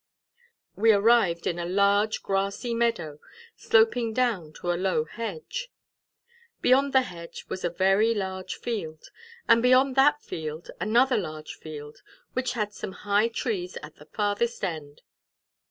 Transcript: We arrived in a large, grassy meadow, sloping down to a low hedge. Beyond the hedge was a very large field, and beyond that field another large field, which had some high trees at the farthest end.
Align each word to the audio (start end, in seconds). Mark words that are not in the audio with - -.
We 0.75 0.91
arrived 0.93 1.45
in 1.45 1.59
a 1.59 1.65
large, 1.65 2.23
grassy 2.23 2.73
meadow, 2.73 3.19
sloping 3.55 4.13
down 4.13 4.51
to 4.53 4.71
a 4.71 4.73
low 4.73 5.05
hedge. 5.05 5.71
Beyond 6.59 6.91
the 6.91 7.03
hedge 7.03 7.45
was 7.49 7.63
a 7.63 7.69
very 7.69 8.15
large 8.15 8.55
field, 8.55 9.11
and 9.47 9.61
beyond 9.61 9.95
that 9.97 10.23
field 10.23 10.71
another 10.79 11.17
large 11.17 11.53
field, 11.53 12.01
which 12.33 12.53
had 12.53 12.73
some 12.73 12.93
high 13.05 13.27
trees 13.27 13.77
at 13.83 13.97
the 13.97 14.05
farthest 14.05 14.63
end. 14.65 15.03